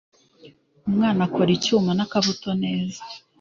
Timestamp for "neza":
2.63-3.01